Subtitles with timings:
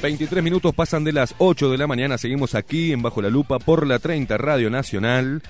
[0.00, 3.58] 23 minutos pasan de las 8 de la mañana, seguimos aquí en Bajo la Lupa
[3.58, 5.42] por la 30 Radio Nacional.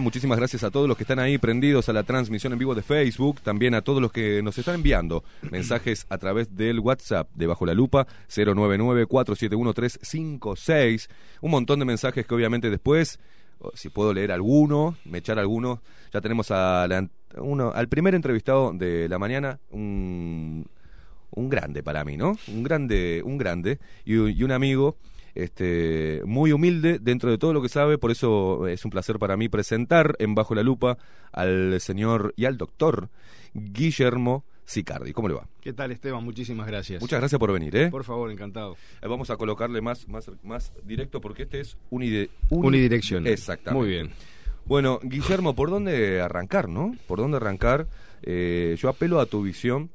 [0.00, 2.82] Muchísimas gracias a todos los que están ahí prendidos a la transmisión en vivo de
[2.82, 7.48] Facebook, también a todos los que nos están enviando mensajes a través del WhatsApp de
[7.48, 11.08] Bajo la Lupa 099-471-356.
[11.40, 13.18] Un montón de mensajes que obviamente después,
[13.74, 15.82] si puedo leer alguno, me echar alguno,
[16.12, 17.10] ya tenemos al
[17.88, 20.68] primer entrevistado de la mañana, un
[21.30, 22.36] un grande para mí, ¿no?
[22.48, 24.96] Un grande, un grande y, un amigo
[25.34, 29.36] este, muy humilde dentro de todo lo que sabe, por eso es un placer para
[29.36, 30.98] mí presentar en Bajo la Lupa
[31.32, 33.08] al señor y al doctor
[33.54, 35.12] Guillermo Sicardi.
[35.12, 35.48] ¿Cómo le va?
[35.60, 36.24] ¿Qué tal, Esteban?
[36.24, 37.00] Muchísimas gracias.
[37.00, 37.90] Muchas gracias por venir, ¿eh?
[37.90, 38.76] Por favor, encantado.
[39.02, 43.26] Eh, vamos a colocarle más, más, más directo porque este es unide, unidirección.
[43.26, 43.78] Exactamente.
[43.78, 44.10] Muy bien.
[44.66, 46.94] Bueno, Guillermo, ¿por dónde arrancar, no?
[47.08, 47.88] ¿Por dónde arrancar?
[48.22, 49.90] Eh, yo apelo a tu visión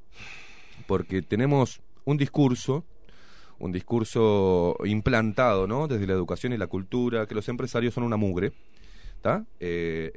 [0.87, 2.85] porque tenemos un discurso,
[3.59, 5.87] un discurso implantado, ¿no?
[5.87, 8.53] Desde la educación y la cultura, que los empresarios son una mugre,
[9.15, 9.45] ¿está?
[9.59, 10.13] Eh,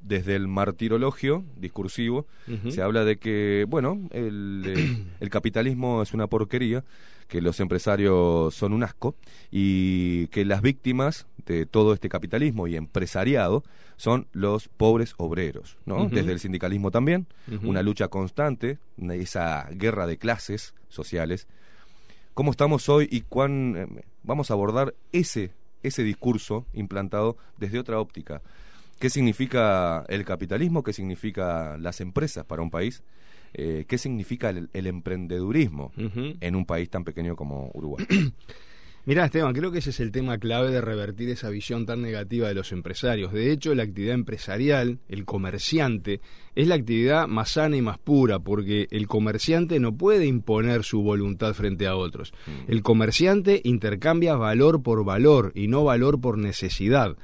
[0.00, 2.26] desde el martirologio discursivo
[2.68, 6.84] se habla de que, bueno, el, el capitalismo es una porquería,
[7.32, 9.14] que los empresarios son un asco
[9.50, 13.64] y que las víctimas de todo este capitalismo y empresariado
[13.96, 16.10] son los pobres obreros, ¿no?
[16.10, 17.26] Desde el sindicalismo también,
[17.62, 18.78] una lucha constante,
[19.12, 21.48] esa guerra de clases sociales.
[22.34, 27.98] ¿Cómo estamos hoy y cuán eh, vamos a abordar ese ese discurso implantado desde otra
[27.98, 28.42] óptica?
[28.98, 30.82] ¿Qué significa el capitalismo?
[30.82, 33.02] ¿Qué significa las empresas para un país?
[33.54, 38.06] Eh, ¿Qué significa el, emprendedurismo en un país tan pequeño como Uruguay?
[39.04, 42.46] Mirá, Esteban, creo que ese es el tema clave de revertir esa visión tan negativa
[42.46, 43.32] de los empresarios.
[43.32, 46.20] De hecho, la actividad empresarial, el comerciante,
[46.54, 51.02] es la actividad más sana y más pura, porque el comerciante no puede imponer su
[51.02, 52.32] voluntad frente a otros.
[52.46, 52.70] Mm.
[52.70, 57.16] El comerciante intercambia valor por valor y no valor por necesidad.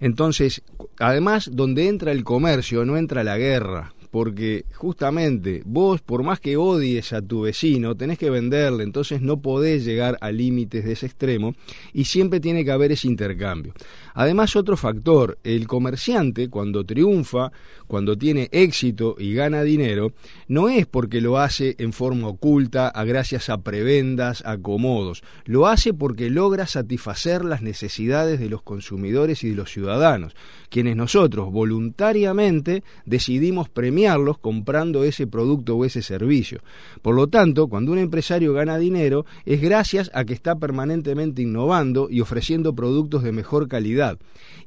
[0.00, 0.62] Entonces,
[0.98, 6.58] además, donde entra el comercio no entra la guerra, porque justamente vos, por más que
[6.58, 11.06] odies a tu vecino, tenés que venderle, entonces no podés llegar a límites de ese
[11.06, 11.54] extremo
[11.94, 13.72] y siempre tiene que haber ese intercambio.
[14.14, 17.50] Además, otro factor, el comerciante cuando triunfa,
[17.86, 20.12] cuando tiene éxito y gana dinero,
[20.46, 25.92] no es porque lo hace en forma oculta, a gracias a prebendas, acomodos, lo hace
[25.92, 30.34] porque logra satisfacer las necesidades de los consumidores y de los ciudadanos,
[30.70, 36.60] quienes nosotros voluntariamente decidimos premiar comprando ese producto o ese servicio.
[37.00, 42.08] Por lo tanto, cuando un empresario gana dinero es gracias a que está permanentemente innovando
[42.10, 44.01] y ofreciendo productos de mejor calidad.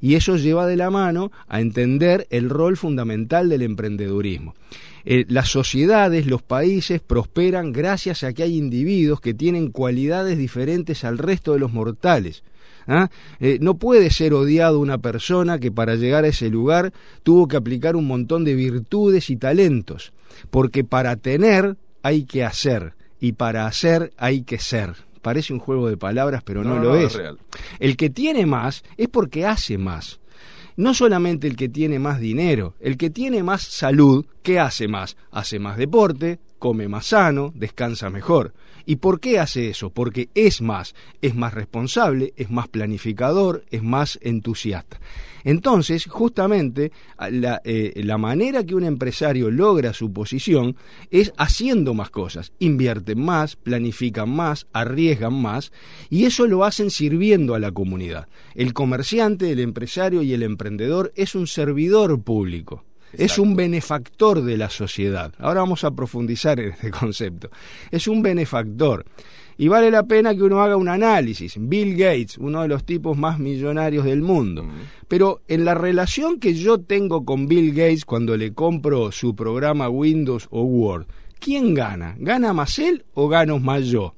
[0.00, 4.54] Y eso lleva de la mano a entender el rol fundamental del emprendedurismo.
[5.04, 11.04] Eh, las sociedades, los países prosperan gracias a que hay individuos que tienen cualidades diferentes
[11.04, 12.42] al resto de los mortales.
[12.88, 13.08] ¿ah?
[13.38, 16.92] Eh, no puede ser odiado una persona que para llegar a ese lugar
[17.22, 20.12] tuvo que aplicar un montón de virtudes y talentos,
[20.50, 25.05] porque para tener hay que hacer y para hacer hay que ser.
[25.26, 27.18] Parece un juego de palabras, pero no, lo es.
[27.80, 30.20] El que tiene más es porque hace más.
[30.76, 35.16] No solamente el que tiene más dinero, el que tiene más salud, ¿qué hace más?
[35.32, 38.54] Hace más deporte, come más sano, descansa mejor.
[38.86, 39.90] ¿Y por qué hace eso?
[39.90, 45.00] Porque es más, es más responsable, es más planificador, es más entusiasta.
[45.42, 46.92] Entonces, justamente,
[47.30, 50.76] la, eh, la, manera que un empresario logra su posición
[51.10, 52.52] es haciendo más cosas.
[52.60, 55.72] Invierten más, planifican más, arriesgan más,
[56.08, 58.28] y eso lo hacen sirviendo a la comunidad.
[58.54, 62.84] El comerciante, el empresario y el emprendedor es un servidor público
[63.18, 65.32] es un benefactor de la sociedad.
[65.38, 67.50] Ahora vamos a profundizar en este concepto.
[67.90, 69.04] Es un benefactor.
[69.58, 71.54] Y vale la pena que uno haga un análisis.
[71.58, 74.66] Bill Gates, uno de los tipos más millonarios del mundo.
[75.08, 79.88] Pero en la relación que yo tengo con Bill Gates cuando le compro su programa
[79.88, 81.06] Windows o Word,
[81.38, 82.16] ¿quién gana?
[82.18, 84.14] ¿Gana más él o gano más yo?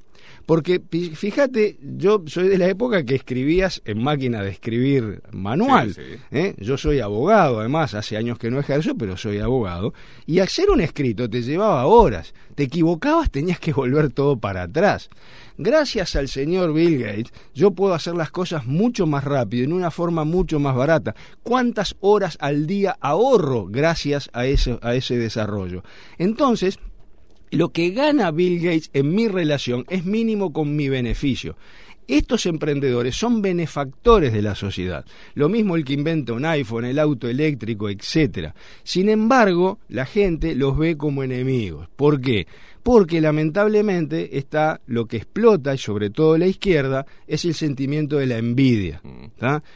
[0.48, 0.80] Porque
[1.14, 5.94] fíjate, yo soy de la época que escribías en máquina de escribir manual.
[6.30, 6.54] ¿eh?
[6.56, 9.92] Yo soy abogado, además, hace años que no ejerzo, pero soy abogado.
[10.24, 12.32] Y hacer un escrito te llevaba horas.
[12.54, 15.10] Te equivocabas, tenías que volver todo para atrás.
[15.58, 19.90] Gracias al señor Bill Gates, yo puedo hacer las cosas mucho más rápido, en una
[19.90, 21.14] forma mucho más barata.
[21.42, 25.82] ¿Cuántas horas al día ahorro gracias a, eso, a ese desarrollo?
[26.16, 26.78] Entonces,
[27.50, 31.56] lo que gana Bill Gates en mi relación es mínimo con mi beneficio.
[32.08, 35.04] Estos emprendedores son benefactores de la sociedad.
[35.34, 38.52] Lo mismo el que inventa un iPhone, el auto eléctrico, etc.
[38.82, 41.86] Sin embargo, la gente los ve como enemigos.
[41.96, 42.46] ¿Por qué?
[42.88, 48.24] Porque lamentablemente está lo que explota, y sobre todo la izquierda, es el sentimiento de
[48.24, 49.02] la envidia.
[49.04, 49.26] Mm.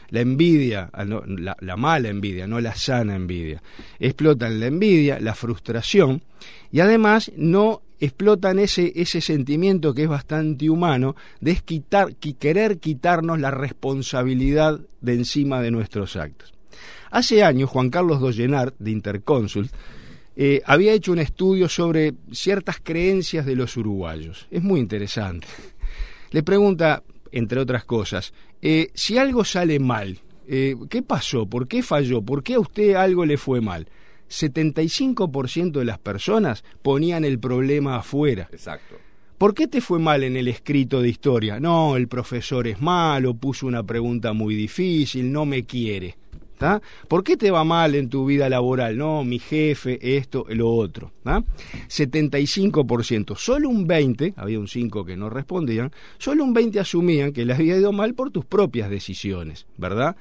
[0.09, 3.61] La envidia, la, la, mala envidia, no la sana envidia.
[3.99, 6.23] Explotan la envidia, la frustración,
[6.71, 13.39] y además no explotan ese, ese sentimiento que es bastante humano de quitar, querer quitarnos
[13.39, 16.51] la responsabilidad de encima de nuestros actos.
[17.11, 19.71] Hace años, Juan Carlos Dollenart, de Interconsult,
[20.35, 24.47] eh, había hecho un estudio sobre ciertas creencias de los uruguayos.
[24.49, 25.47] Es muy interesante.
[26.31, 31.45] Le pregunta, entre otras cosas, eh, si algo sale mal, eh, ¿qué pasó?
[31.45, 32.21] ¿Por qué falló?
[32.21, 33.87] ¿Por qué a usted algo le fue mal?
[34.29, 38.49] 75% de las personas ponían el problema afuera.
[38.51, 38.95] Exacto.
[39.37, 41.59] ¿Por qué te fue mal en el escrito de historia?
[41.59, 46.15] No, el profesor es malo, puso una pregunta muy difícil, no me quiere.
[47.07, 48.97] ¿Por qué te va mal en tu vida laboral?
[48.97, 51.11] No, mi jefe, esto, lo otro.
[51.23, 57.45] 75%, solo un 20, había un 5 que no respondían, solo un 20 asumían que
[57.45, 60.15] les había ido mal por tus propias decisiones, ¿verdad?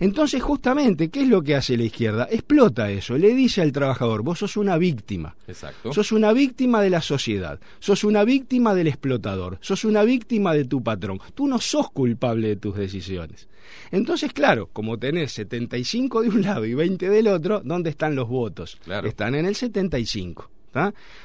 [0.00, 2.28] Entonces, justamente, ¿qué es lo que hace la izquierda?
[2.30, 5.36] Explota eso, le dice al trabajador, vos sos una víctima.
[5.46, 5.92] Exacto.
[5.92, 10.64] Sos una víctima de la sociedad, sos una víctima del explotador, sos una víctima de
[10.64, 11.20] tu patrón.
[11.34, 13.48] Tú no sos culpable de tus decisiones.
[13.90, 15.83] Entonces, claro, como tenés 75
[16.22, 18.78] de un lado y 20 del otro, ¿dónde están los votos?
[19.04, 20.50] Están en el 75.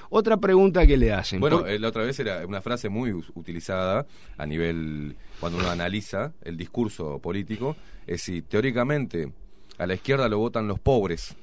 [0.09, 1.39] Otra pregunta que le hacen.
[1.39, 4.06] Bueno, eh, la otra vez era una frase muy utilizada
[4.38, 7.75] a nivel, cuando uno analiza el discurso político,
[8.06, 9.31] es si teóricamente
[9.77, 11.35] a la izquierda lo votan los pobres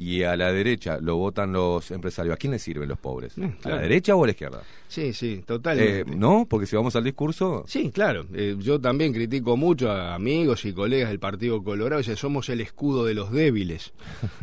[0.00, 2.32] y a la derecha lo votan los empresarios.
[2.32, 3.36] ¿A quién les sirven los pobres?
[3.36, 4.62] Eh, ¿A la derecha o a la izquierda?
[4.88, 6.00] Sí, sí, totalmente.
[6.00, 6.46] Eh, ¿No?
[6.48, 7.64] Porque si vamos al discurso...
[7.66, 8.24] Sí, claro.
[8.32, 11.98] Eh, yo también critico mucho a amigos y colegas del Partido Colorado.
[11.98, 13.92] Dice, somos el escudo de los débiles.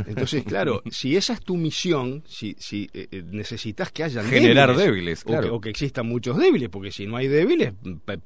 [0.05, 2.87] Entonces, claro, si esa es tu misión, si, si
[3.25, 5.55] necesitas que haya Generar débiles, claro.
[5.55, 7.73] o, que, existan muchos débiles, porque si no hay débiles,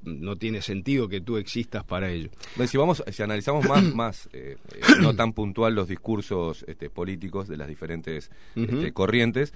[0.04, 2.30] no tiene sentido que tú existas para ello.
[2.68, 4.30] si, vamos, si analizamos más, más
[5.00, 9.53] no tan puntual los discursos este, políticos, de las diferentes este, corrientes,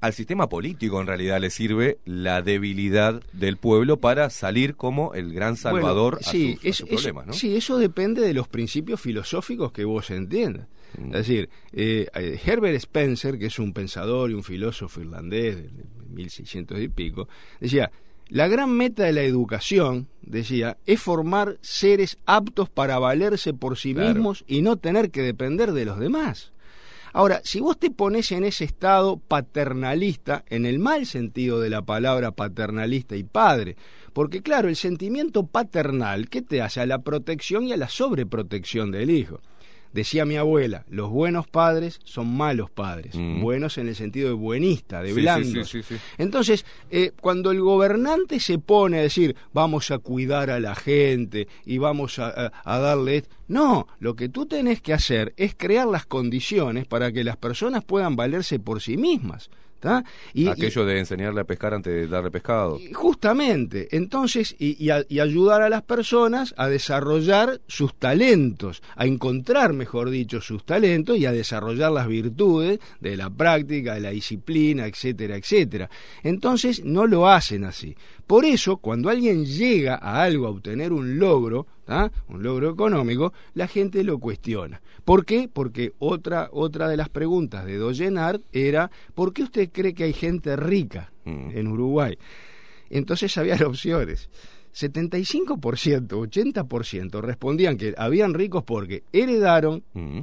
[0.00, 5.32] al sistema político en realidad le sirve la debilidad del pueblo para salir como el
[5.32, 7.32] gran salvador a, sus, problemas, ¿no?
[7.32, 10.68] Sí, eso depende de los principios filosóficos que vos entiendas.
[10.98, 11.06] Mm.
[11.06, 15.70] Es decir, eh, eh, Herbert Spencer, que es un pensador y un filósofo irlandés de
[16.10, 17.90] 1600 y pico, decía,
[18.28, 23.94] la gran meta de la educación, decía, es formar seres aptos para valerse por sí
[23.94, 26.53] mismos y no tener que depender de los demás.
[27.16, 31.82] Ahora, si vos te pones en ese estado paternalista, en el mal sentido de la
[31.82, 33.76] palabra paternalista y padre,
[34.12, 36.80] porque claro, el sentimiento paternal, ¿qué te hace?
[36.80, 39.40] A la protección y a la sobreprotección del hijo.
[39.94, 43.40] Decía mi abuela, los buenos padres son malos padres, mm.
[43.40, 45.72] buenos en el sentido de buenista, de blandos.
[46.18, 51.46] Entonces, eh, cuando el gobernante se pone a decir, vamos a cuidar a la gente
[51.64, 53.22] y vamos a, a darle...
[53.46, 57.84] No, lo que tú tenés que hacer es crear las condiciones para que las personas
[57.84, 59.48] puedan valerse por sí mismas.
[60.32, 62.78] Y, Aquello de enseñarle a pescar antes de darle pescado.
[62.92, 70.40] Justamente, entonces, y, ayudar a las personas a desarrollar sus talentos, a encontrar, mejor dicho,
[70.40, 75.90] sus talentos y a desarrollar las virtudes de la práctica, de la disciplina, etcétera, etcétera.
[76.22, 77.96] Entonces, no lo hacen así.
[78.26, 81.66] Por eso, cuando alguien llega a algo, a obtener un logro,
[82.28, 84.80] un logro económico, la gente lo cuestiona.
[85.04, 85.50] ¿Por qué?
[85.52, 90.14] Porque otra, otra de las preguntas de Doyenard era, ¿por qué usted cree que hay
[90.14, 91.50] gente rica mm.
[91.52, 92.16] en Uruguay?
[92.88, 94.30] Entonces había opciones.
[94.74, 95.58] 75%,
[96.08, 100.20] 80% respondían que habían ricos porque heredaron, mm.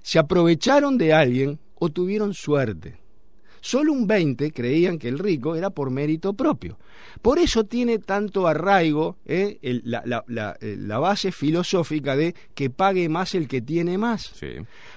[0.00, 3.01] se aprovecharon de alguien o tuvieron suerte.
[3.62, 6.78] Solo un 20 creían que el rico era por mérito propio.
[7.22, 13.46] Por eso tiene tanto arraigo eh, eh, la, base filosófica de que pague más el
[13.46, 14.34] que tiene más.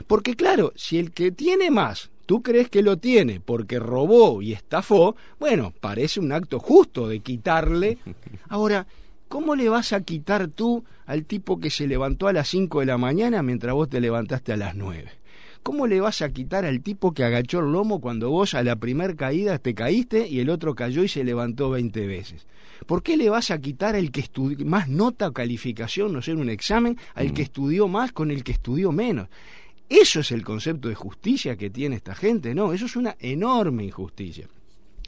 [0.07, 4.53] Porque claro, si el que tiene más tú crees que lo tiene porque robó y
[4.53, 7.99] estafó, bueno, parece un acto justo de quitarle.
[8.49, 8.87] Ahora,
[9.27, 12.87] ¿cómo le vas a quitar tú al tipo que se levantó a las 5 de
[12.87, 15.11] la mañana mientras vos te levantaste a las 9?
[15.65, 18.75] ¿Cómo le vas a quitar al tipo que agachó el lomo cuando vos a la
[18.75, 22.45] primer caída te caíste y el otro cayó y se levantó 20 veces?
[22.85, 26.33] ¿Por qué le vas a quitar al que estudió más nota o calificación, no sé,
[26.33, 27.45] en un examen, al que mm.
[27.45, 29.27] estudió más con el que estudió menos?
[29.89, 33.85] Eso es el concepto de justicia que tiene esta gente, no, eso es una enorme
[33.85, 34.47] injusticia.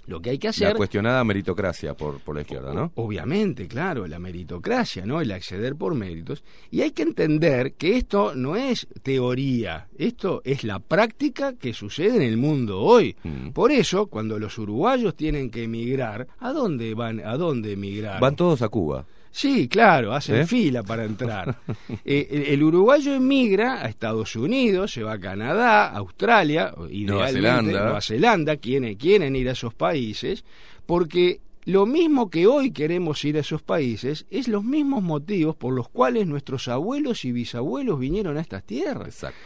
[0.07, 0.69] Lo que hay que hacer...
[0.69, 2.93] La cuestionada meritocracia por, por la izquierda, ¿no?
[2.95, 5.19] Obviamente, claro, la meritocracia, ¿no?
[5.19, 6.43] El acceder por méritos.
[6.71, 12.15] Y hay que entender que esto no es teoría, esto es la práctica que sucede
[12.15, 13.17] en el mundo hoy.
[13.23, 13.49] Mm.
[13.49, 17.19] Por eso, cuando los uruguayos tienen que emigrar, ¿a dónde van?
[17.19, 18.21] ¿A dónde emigrar?
[18.21, 19.05] Van todos a Cuba.
[19.37, 20.47] Sí, claro, hacen ¿Eh?
[20.47, 21.59] fila para entrar.
[22.03, 27.83] Eh, el, el uruguayo emigra a Estados Unidos, se va a Canadá, Australia, idealmente, Zelanda.
[27.83, 30.43] Nueva Zelanda, quieren, quieren ir a esos países,
[30.87, 35.71] porque lo mismo que hoy queremos ir a esos países es los mismos motivos por
[35.73, 39.07] los cuales nuestros abuelos y bisabuelos vinieron a estas tierras.
[39.07, 39.39] Exacto.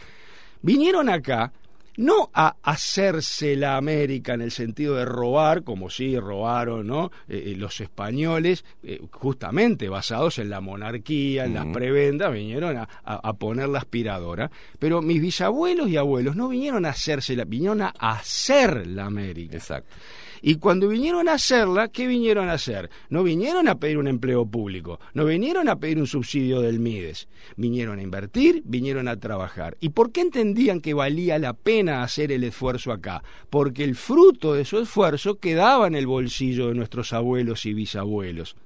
[0.62, 1.52] Vinieron acá
[1.96, 7.10] no a hacerse la América en el sentido de robar, como sí robaron ¿no?
[7.28, 11.72] Eh, eh, los españoles, eh, justamente basados en la monarquía, en las Ujú.
[11.72, 14.50] prebendas, vinieron a, a- a poner la aspiradora.
[14.78, 19.56] Pero mis bisabuelos y abuelos no vinieron a hacerse vinieron a hacer la América.
[19.56, 19.94] Exacto.
[20.42, 22.90] Y cuando vinieron a hacerla, ¿qué vinieron a hacer?
[23.08, 27.28] No vinieron a pedir un empleo público, no vinieron a pedir un subsidio del MIDES,
[27.56, 29.76] vinieron a invertir, vinieron a trabajar.
[29.80, 33.22] ¿Y por qué entendían que valía la pena hacer el esfuerzo acá?
[33.50, 38.56] Porque el fruto de su esfuerzo quedaba en el bolsillo de nuestros abuelos y bisabuelos.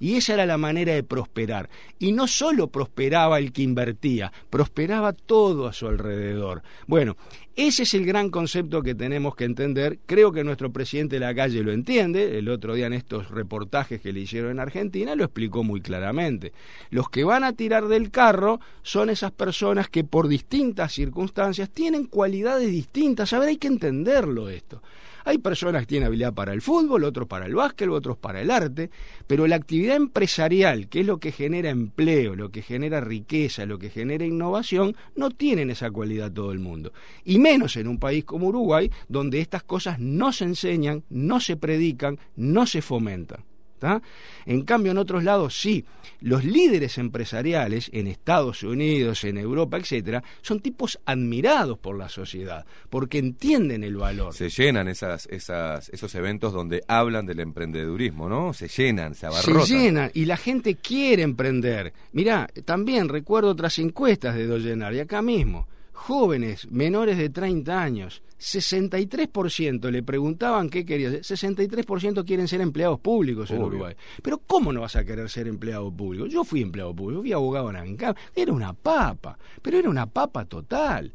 [0.00, 1.68] Y esa era la manera de prosperar.
[1.98, 6.62] Y no solo prosperaba el que invertía, prosperaba todo a su alrededor.
[6.86, 7.16] Bueno,
[7.56, 10.00] ese es el gran concepto que tenemos que entender.
[10.06, 12.38] Creo que nuestro presidente de la calle lo entiende.
[12.38, 16.52] El otro día en estos reportajes que le hicieron en Argentina lo explicó muy claramente.
[16.90, 22.06] Los que van a tirar del carro son esas personas que por distintas circunstancias tienen
[22.06, 23.32] cualidades distintas.
[23.32, 24.82] A ver, hay que entenderlo esto.
[25.24, 28.50] Hay personas que tienen habilidad para el fútbol, otros para el básquet, otros para el
[28.50, 28.90] arte,
[29.26, 33.78] pero la actividad empresarial, que es lo que genera empleo, lo que genera riqueza, lo
[33.78, 36.92] que genera innovación, no tienen esa cualidad todo el mundo.
[37.24, 41.56] Y menos en un país como Uruguay, donde estas cosas no se enseñan, no se
[41.56, 43.44] predican, no se fomentan.
[43.84, 44.00] ¿Tá?
[44.46, 45.84] En cambio, en otros lados sí.
[46.20, 52.64] Los líderes empresariales en Estados Unidos, en Europa, etcétera, son tipos admirados por la sociedad,
[52.88, 54.32] porque entienden el valor.
[54.32, 58.54] Se llenan esas, esas, esos eventos donde hablan del emprendedurismo, ¿no?
[58.54, 59.66] Se llenan, se se abarrotan.
[59.66, 61.92] llenan y la gente quiere emprender.
[62.12, 65.66] Mirá, también recuerdo otras encuestas de Doyenar y acá mismo.
[65.94, 71.22] Jóvenes menores de 30 años, 63% le preguntaban qué quería hacer.
[71.22, 73.66] 63% quieren ser empleados públicos en Obvio.
[73.68, 73.96] Uruguay.
[74.22, 76.26] Pero ¿cómo no vas a querer ser empleado público?
[76.26, 78.18] Yo fui empleado público, fui abogado en ANCAP.
[78.34, 81.12] Era una papa, pero era una papa total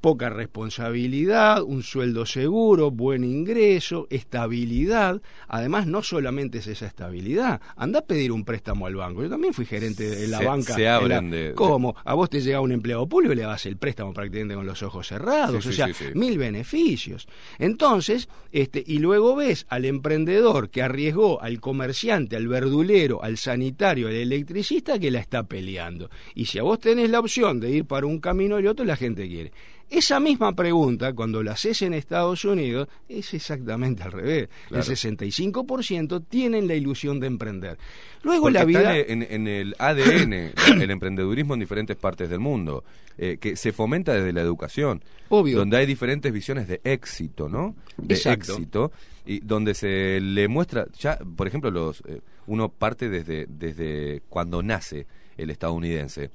[0.00, 5.20] poca responsabilidad, un sueldo seguro, buen ingreso, estabilidad.
[5.48, 7.60] Además, no solamente es esa estabilidad.
[7.76, 9.22] Anda a pedir un préstamo al banco.
[9.22, 10.74] Yo también fui gerente de la Se- banca.
[10.74, 11.94] se en la- de- ¿Cómo?
[12.04, 14.82] A vos te llega un empleado público y le das el préstamo prácticamente con los
[14.82, 15.62] ojos cerrados.
[15.64, 16.04] Sí, o sí, sea, sí.
[16.14, 17.28] mil beneficios.
[17.58, 24.08] Entonces, este, y luego ves al emprendedor que arriesgó al comerciante, al verdulero, al sanitario,
[24.08, 26.10] al electricista que la está peleando.
[26.34, 28.96] Y si a vos tenés la opción de ir para un camino y otro, la
[28.96, 29.52] gente quiere.
[29.90, 34.48] Esa misma pregunta, cuando la haces en Estados Unidos, es exactamente al revés.
[34.68, 34.84] Claro.
[34.84, 37.76] El 65% tienen la ilusión de emprender.
[38.22, 38.96] Luego Porque la vida...
[38.96, 40.32] está en, en el ADN
[40.80, 42.84] el emprendedurismo en diferentes partes del mundo,
[43.18, 45.58] eh, que se fomenta desde la educación, Obvio.
[45.58, 47.74] donde hay diferentes visiones de éxito, ¿no?
[47.96, 48.52] De Exacto.
[48.52, 48.92] éxito,
[49.26, 54.62] y donde se le muestra, ya, por ejemplo, los eh, uno parte desde, desde cuando
[54.62, 55.06] nace
[55.36, 56.30] el estadounidense.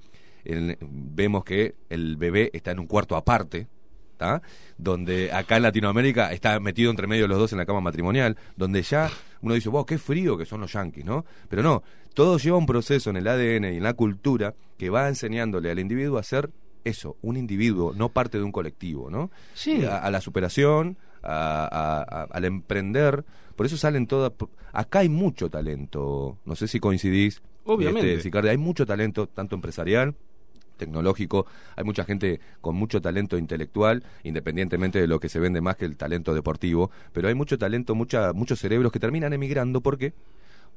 [0.80, 3.68] Vemos que el bebé está en un cuarto aparte,
[4.18, 4.42] ¿tá?
[4.78, 8.38] donde acá en Latinoamérica está metido entre medio de los dos en la cama matrimonial,
[8.56, 9.10] donde ya
[9.42, 11.26] uno dice, wow, qué frío que son los yanquis, ¿no?
[11.50, 11.84] Pero no,
[12.14, 15.80] todo lleva un proceso en el ADN y en la cultura que va enseñándole al
[15.80, 16.50] individuo a ser
[16.84, 19.32] eso, un individuo, no parte de un colectivo, ¿no?
[19.54, 19.84] Sí.
[19.86, 23.26] A, a la superación, a- a- al emprender,
[23.56, 24.32] por eso salen todas...
[24.72, 27.42] Acá hay mucho talento, no sé si coincidís.
[27.64, 28.12] Obviamente.
[28.12, 30.14] este, Sicardi, hay mucho talento, tanto empresarial,
[30.76, 35.76] tecnológico, hay mucha gente con mucho talento intelectual, independientemente de lo que se vende más
[35.76, 39.98] que el talento deportivo, pero hay mucho talento, mucha, muchos cerebros que terminan emigrando, ¿por
[39.98, 40.14] qué?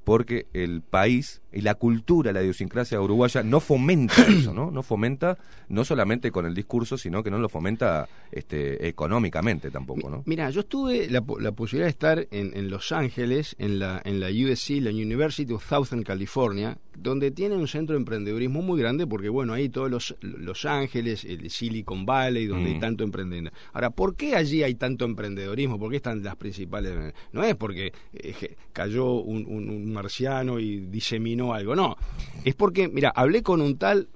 [0.09, 4.71] Porque el país y la cultura, la idiosincrasia uruguaya no fomenta eso, ¿no?
[4.71, 5.38] No fomenta,
[5.69, 10.23] no solamente con el discurso, sino que no lo fomenta este, económicamente tampoco, ¿no?
[10.27, 14.21] Mira, yo tuve la, la posibilidad de estar en, en Los Ángeles, en la, en
[14.21, 19.07] la USC, la University of Southern California, donde tiene un centro de emprendedurismo muy grande,
[19.07, 22.75] porque bueno, ahí todos los, los Ángeles, el Silicon Valley, donde Mm.
[22.75, 23.53] hay tanto emprendedor.
[23.73, 25.79] Ahora, ¿por qué allí hay tanto emprendedorismo?
[25.79, 27.15] ¿Por qué están las principales?
[27.33, 31.97] No es porque eh, cayó un, un- un marciano y diseminó algo, no.
[32.45, 34.09] Es porque, mira, hablé con un tal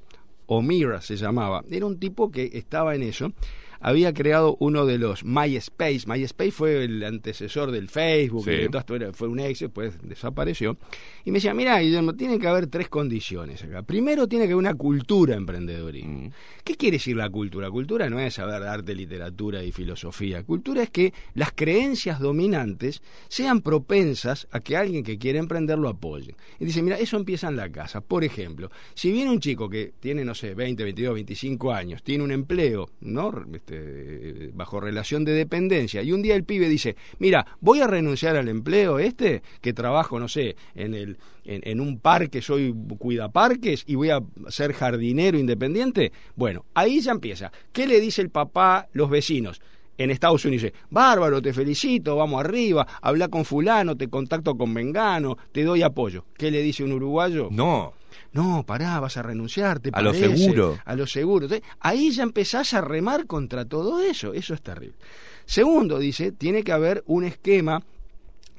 [0.47, 1.65] Omira se llamaba.
[1.71, 3.33] Era un tipo que estaba en eso.
[3.83, 6.03] Había creado uno de los MySpace.
[6.07, 8.51] MySpace fue el antecesor del Facebook, Sí.
[8.51, 10.79] y de fue un éxito, después desapareció.
[11.25, 13.83] Y me decía, mira, Guillermo, tiene que haber tres condiciones acá.
[13.83, 16.29] Primero, tiene que haber una cultura emprendedorismo.
[16.29, 16.31] Mm.
[16.65, 17.71] ¿Qué quiere decir la cultura?
[17.71, 20.45] Cultura no es saber arte, literatura y filosofía.
[20.45, 25.89] Cultura es que las creencias dominantes sean propensas a que alguien que quiere emprender lo
[25.89, 26.37] apoye.
[26.61, 28.01] Y dice, mira, eso empieza en la casa.
[28.01, 32.25] Por ejemplo, si viene un chico que tiene, no sé, 20, 22, 25 años, tiene
[32.25, 33.33] un empleo, ¿no?
[33.53, 33.72] Este,
[34.55, 38.49] bajo relación de dependencia, y un día el pibe dice, mira, voy a renunciar al
[38.49, 43.95] empleo este, que trabajo, no sé, en el en, en un parque, soy cuidaparques y
[43.97, 46.13] voy a ser jardinero independiente.
[46.37, 47.51] Bueno, ahí ya empieza.
[47.73, 49.61] ¿Qué le dice el papá, los vecinos?
[49.99, 55.37] En Estados Unidos bárbaro, te felicito, vamos arriba, habla con fulano, te contacto con Mengano,
[55.53, 56.25] te doy apoyo.
[56.35, 57.49] ¿Qué le dice un uruguayo?
[57.51, 57.93] No,
[58.33, 60.79] No, pará, vas a renunciar, te A lo seguro.
[60.85, 61.47] A lo seguro.
[61.47, 64.33] Entonces, ahí ya empezás a remar contra todo eso.
[64.33, 64.97] Eso es terrible.
[65.45, 67.83] Segundo, dice, tiene que haber un esquema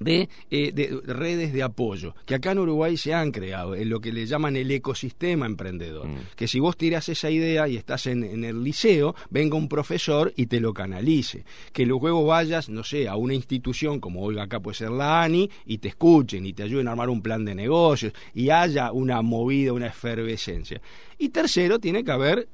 [0.04, 4.00] de, eh, de redes de apoyo, que acá en Uruguay se han creado, en lo
[4.00, 6.08] que le llaman el ecosistema emprendedor.
[6.08, 6.18] Mm.
[6.36, 10.34] Que si vos tirás esa idea y estás en, en el liceo, venga un profesor
[10.36, 11.46] y te lo canalice.
[11.72, 15.50] Que luego vayas, no sé, a una institución como hoy acá puede ser la ANI
[15.66, 19.22] y te escuchen y te ayuden a armar un plan de negocios y haya una
[19.22, 20.82] movida, una efervescencia.
[21.18, 22.48] Y tercero, tiene que haber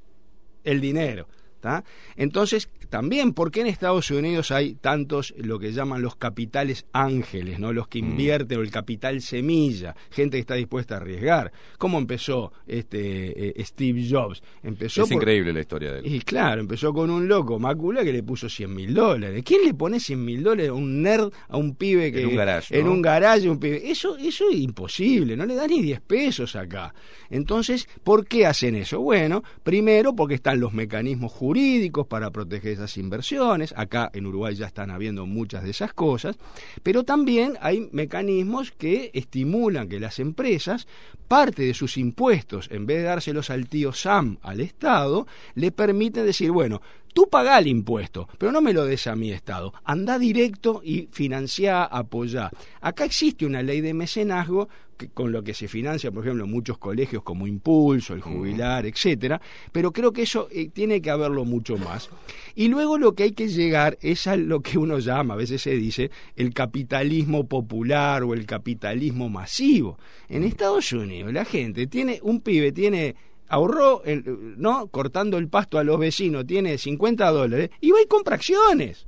[0.63, 1.27] el dinero.
[1.59, 1.83] ¿tá?
[2.15, 7.59] Entonces, también, ¿por qué en Estados Unidos hay tantos, lo que llaman los capitales ángeles,
[7.59, 7.71] ¿no?
[7.73, 11.51] los que invierten, o el capital semilla, gente que está dispuesta a arriesgar?
[11.77, 14.41] ¿Cómo empezó este eh, Steve Jobs?
[14.63, 16.05] Empezó es por- increíble la historia de él.
[16.15, 19.43] y claro, empezó con un loco, Macula, que le puso 100 mil dólares.
[19.45, 22.21] ¿Quién le pone 100 mil dólares a un nerd, a un pibe que...
[22.21, 22.91] En un garage, En ¿no?
[22.93, 23.89] un garaje, un pibe.
[23.91, 26.93] Eso, eso es imposible, no le da ni 10 pesos acá.
[27.29, 28.99] Entonces, ¿por qué hacen eso?
[29.01, 33.73] Bueno, primero porque están los mecanismos jurídicos para proteger esas inversiones.
[33.75, 36.37] Acá en Uruguay ya están habiendo muchas de esas cosas.
[36.83, 40.87] Pero también hay mecanismos que estimulan que las empresas,
[41.27, 46.25] parte de sus impuestos, en vez de dárselos al tío Sam, al Estado, le permiten
[46.25, 46.81] decir, bueno,
[47.13, 49.73] Tú pagá el impuesto, pero no me lo des a mi Estado.
[49.83, 52.51] Anda directo y financia, apoyá.
[52.81, 54.69] Acá existe una ley de mecenazgo
[54.99, 59.41] que- con lo que se financia, por ejemplo, muchos colegios como Impulso, el Jubilar, etcétera,
[59.71, 62.09] pero creo que eso eh, tiene que haberlo mucho más.
[62.53, 65.61] Y luego lo que hay que llegar es a lo que uno llama, a veces
[65.61, 69.97] se dice, el capitalismo popular o el capitalismo masivo.
[70.27, 73.15] En Estados Unidos la gente tiene, un pibe tiene
[73.47, 74.87] ahorró, el- ¿no?
[74.87, 79.07] Cortando el pasto a los vecinos, tiene 50 dólares y va y compra acciones.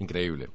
[0.00, 0.48] Increíble.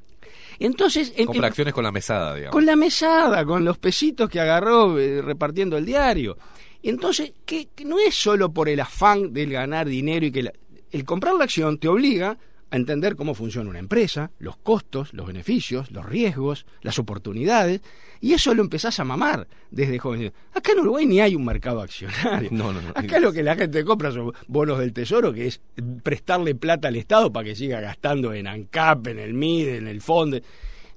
[0.65, 2.53] Entonces, Compra em- acciones con la mesada, digamos.
[2.53, 6.37] con la mesada, con los pesitos que agarró eh, repartiendo el diario.
[6.83, 10.53] Entonces, que, que no es solo por el afán del ganar dinero y que la-
[10.91, 12.37] el comprar la acción te obliga
[12.71, 17.81] a entender cómo funciona una empresa, los costos, los beneficios, los riesgos, las oportunidades,
[18.21, 20.31] y eso lo empezás a mamar desde joven.
[20.53, 22.49] Acá en Uruguay ni hay un mercado accionario.
[22.53, 22.89] No, no, no.
[22.95, 25.61] Acá lo que la gente compra son bonos del tesoro, que es
[26.01, 29.99] prestarle plata al Estado para que siga gastando en ANCAP, en el MID, en el
[30.01, 30.39] fondo.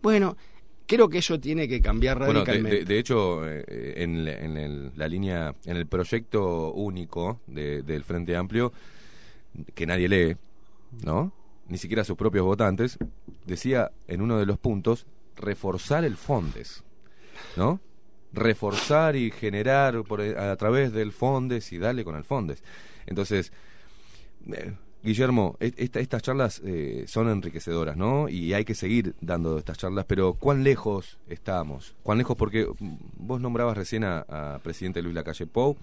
[0.01, 0.37] Bueno,
[0.87, 2.79] creo que eso tiene que cambiar Bueno, de, radicalmente.
[2.79, 7.83] de- de hecho, eh, en, la- en el- la línea, en el proyecto único de-
[7.83, 8.73] del Frente Amplio,
[9.75, 10.37] que nadie lee,
[11.05, 11.33] ¿no?
[11.69, 12.99] Ni siquiera sus propios votantes,
[13.47, 16.85] decía en uno de los puntos, reforzar el Fondes,
[17.57, 17.81] ¿no?
[18.33, 22.63] Reforzar y generar por, a través del Fondes y darle con el Fondes.
[23.07, 23.53] Entonces,
[24.53, 28.29] eh, Guillermo, e- esta- estas charlas eh, son enriquecedoras, ¿no?
[28.29, 31.95] Y hay que seguir dando estas charlas, pero ¿cuán lejos estamos?
[32.03, 32.37] ¿Cuán lejos?
[32.37, 35.77] Porque mm, vos nombrabas recién a, a presidente Luis Lacalle Pou,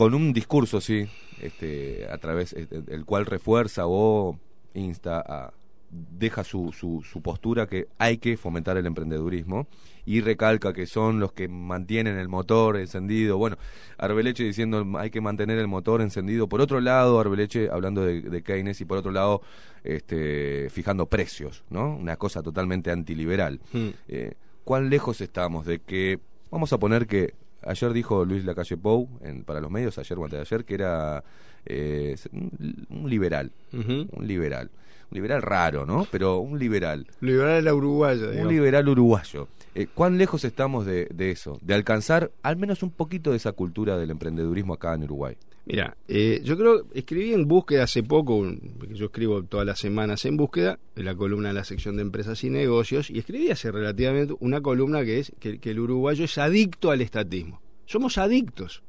[0.00, 1.06] con un discurso, sí,
[1.42, 4.38] este, a través eh, del cual refuerza o
[4.72, 5.52] insta a
[5.90, 9.66] deja su, su, su postura que hay que fomentar el emprendedurismo
[10.06, 13.36] y recalca que son los que mantienen el motor encendido.
[13.36, 13.58] Bueno,
[13.98, 16.48] Arbeleche diciendo hay que mantener el motor encendido.
[16.48, 19.42] Por otro lado, Arbeleche hablando de, de Keynes y por otro lado,
[19.84, 21.94] este, fijando precios, ¿no?
[21.94, 23.60] Una cosa totalmente antiliberal.
[23.74, 23.88] Mm.
[24.08, 24.32] Eh,
[24.64, 29.44] ¿Cuán lejos estamos de que, vamos a poner que ayer dijo Luis Lacalle Pou en,
[29.44, 31.22] para los medios, ayer o antes de ayer, que era
[31.66, 34.70] eh, un, liberal, un liberal,
[35.10, 36.06] un liberal raro, ¿no?
[36.10, 38.52] Pero un liberal, Liberal la uruguaya, un digamos.
[38.52, 39.48] liberal uruguayo.
[39.74, 41.58] Eh, ¿Cuán lejos estamos de, eso?
[41.62, 45.36] De alcanzar al menos un poquito de esa cultura del emprendedurismo acá en Uruguay.
[45.66, 48.44] Mira, eh, yo creo, escribí en búsqueda hace poco,
[48.88, 52.42] yo escribo todas las semanas en búsqueda, en la columna de la sección de empresas
[52.42, 56.38] y negocios, y escribí hace relativamente una columna que es que, que el uruguayo es
[56.38, 57.60] adicto al estatismo.
[57.86, 58.82] Somos adictos.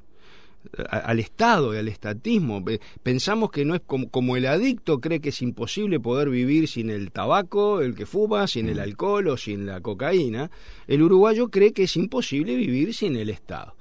[0.90, 2.64] Al Estado y al estatismo.
[3.04, 6.90] Pensamos que no es como, como, el adicto cree que es imposible poder vivir sin
[6.90, 8.82] el tabaco, el que fuma, sin el mm.
[8.82, 10.52] alcohol o sin la cocaína.
[10.88, 13.76] El uruguayo cree que es imposible vivir sin el Estado.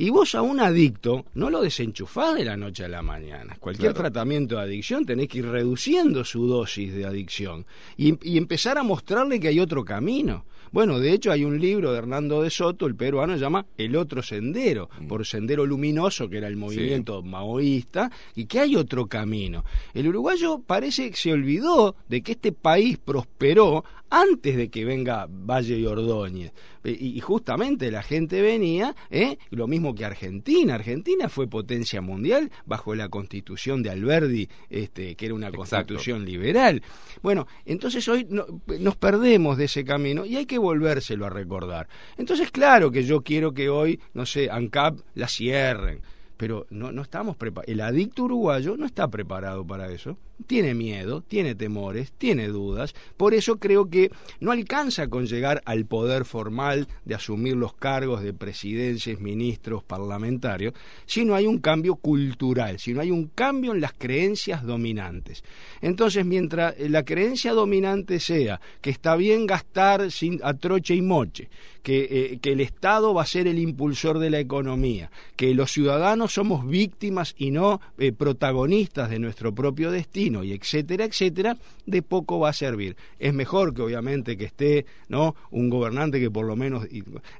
[0.00, 3.56] Y vos a un adicto no lo desenchufás de la noche a la mañana.
[3.58, 8.78] Cualquier tratamiento de adicción tenés que ir reduciendo su dosis de adicción y, y empezar
[8.78, 10.44] a mostrarle que hay otro camino.
[10.70, 13.96] Bueno, de hecho hay un libro de Hernando de Soto, el peruano, se llama El
[13.96, 15.06] otro sendero, mm.
[15.06, 19.64] por Sendero Luminoso, que era el movimiento maoísta, y que hay otro camino.
[19.94, 25.26] El uruguayo parece que se olvidó de que este país prosperó antes de que venga
[25.28, 26.52] Valle y Ordóñez.
[26.88, 29.38] Eh, y, justamente la gente venía, ¿eh?
[29.50, 30.74] lo mismo que Argentina.
[30.74, 36.82] Argentina fue potencia mundial bajo la constitución de Alberdi, este, que era una constitución liberal.
[37.22, 41.88] Bueno, entonces hoy nos perdemos de ese camino y hay que volvérselo a recordar.
[42.16, 46.00] Entonces, claro que yo quiero que hoy, no sé, ANCAP la cierren
[46.38, 47.72] pero no, no estamos preparados.
[47.72, 50.16] El adicto uruguayo no está preparado para eso.
[50.46, 52.94] Tiene miedo, tiene temores, tiene dudas.
[53.16, 58.22] Por eso creo que no alcanza con llegar al poder formal de asumir los cargos
[58.22, 60.74] de presidencias, ministros, parlamentarios,
[61.06, 65.42] sino hay un cambio cultural, sino hay un cambio en las creencias dominantes.
[65.80, 71.48] Entonces, mientras la creencia dominante sea que está bien gastar sin a troche y moche,
[71.82, 75.72] que, eh, que el Estado va a ser el impulsor de la economía, que los
[75.72, 82.02] ciudadanos somos víctimas y no eh, protagonistas de nuestro propio destino y etcétera, etcétera, de
[82.02, 82.96] poco va a servir.
[83.18, 85.34] Es mejor que obviamente que esté, ¿no?
[85.50, 86.86] un gobernante que por lo menos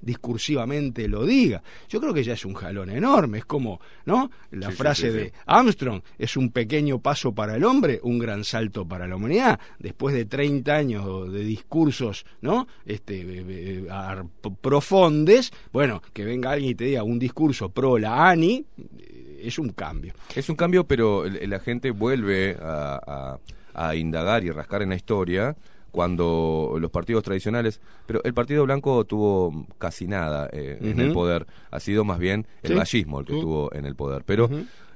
[0.01, 1.63] discursivamente lo diga.
[1.89, 4.31] Yo creo que ya es un jalón enorme, es como, ¿no?
[4.51, 9.07] La frase de Armstrong, es un pequeño paso para el hombre, un gran salto para
[9.07, 9.61] la humanidad.
[9.79, 12.67] Después de 30 años de discursos, ¿no?
[12.87, 14.25] Este eh, eh,
[14.61, 18.65] profondes, bueno, que venga alguien y te diga un discurso pro la ANI,
[19.41, 20.15] es un cambio.
[20.35, 22.78] Es un cambio, pero la gente vuelve a,
[23.95, 25.57] indagar y rascar en la historia
[25.91, 31.47] cuando los partidos tradicionales, pero el Partido Blanco tuvo casi nada eh, en el poder,
[31.71, 34.49] ha sido más bien el gallismo el que estuvo en el poder, pero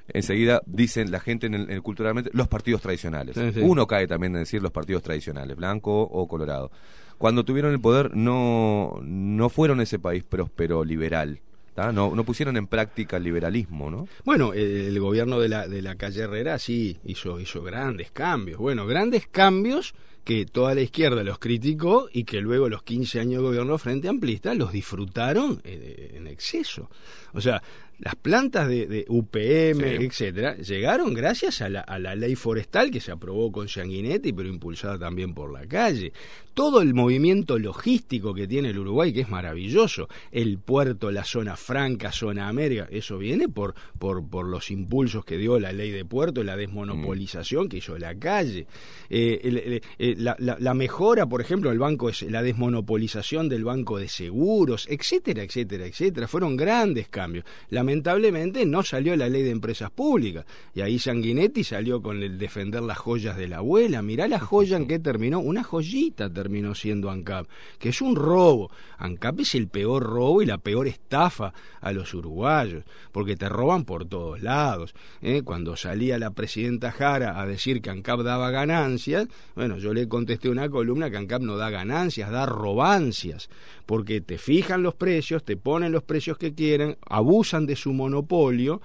[0.08, 3.36] enseguida dicen la gente en el, culturalmente los partidos tradicionales.
[3.56, 6.70] Uno cae también en decir los partidos tradicionales, blanco o colorado.
[7.18, 11.40] Cuando tuvieron el poder no, no fueron ese país próspero, liberal,
[11.76, 14.08] no, no pusieron en práctica el liberalismo, ¿no?
[14.24, 18.58] Bueno, el, gobierno de la, de la calle Herrera sí hizo, hizo grandes cambios.
[18.58, 23.42] Bueno, grandes cambios que toda la izquierda los criticó y que luego los 15 años
[23.42, 26.90] de gobierno frente amplista los disfrutaron eh, en exceso.
[27.32, 27.62] O sea,
[27.98, 33.12] las plantas de, UPM, etcétera, llegaron gracias a la, a la, ley forestal que se
[33.12, 36.12] aprobó con Sanguinetti, pero impulsada también por la calle.
[36.54, 41.56] Todo el movimiento logístico que tiene el Uruguay, que es maravilloso, el puerto, la zona
[41.56, 46.04] franca, zona América, eso viene por, por, por los impulsos que dio la ley de
[46.04, 48.66] puerto, la desmonopolización que hizo la calle.
[49.08, 54.08] Eh, eh, la, la, mejora, por ejemplo, el banco, es la desmonopolización del banco de
[54.08, 56.28] seguros, etcétera, etcétera, etcétera.
[56.28, 57.46] Fueron grandes cambios.
[57.70, 60.46] La lamentablemente no salió la ley de empresas públicas.
[60.72, 64.02] Y ahí Sanguinetti salió con el defender las joyas de la abuela.
[64.02, 65.40] Mirá la joya en que terminó.
[65.40, 67.48] Una joyita terminó siendo ANCAP,
[67.80, 68.70] que es un robo.
[68.98, 73.84] ANCAP es el peor robo y la peor estafa a los uruguayos, porque te roban
[73.84, 74.94] por todos lados.
[75.20, 75.42] ¿eh?
[75.42, 80.48] Cuando salía la presidenta Jara a decir que ANCAP daba ganancias, bueno, yo le contesté
[80.48, 83.50] una columna que ANCAP no da ganancias, da robancias,
[83.86, 88.80] porque te fijan los precios, te ponen los precios que quieren, abusan de su monopolio,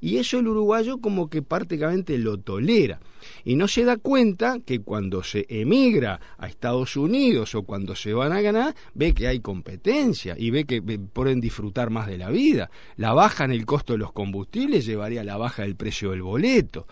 [0.00, 3.00] y eso el uruguayo como que prácticamente lo tolera.
[3.44, 8.12] Y no se da cuenta que cuando se emigra a Estados Unidos o cuando se
[8.12, 12.30] van a ganar, ve que hay competencia y ve que pueden disfrutar más de la
[12.30, 12.70] vida.
[12.96, 16.22] La baja en el costo de los combustibles llevaría a la baja del precio del
[16.22, 16.86] boleto,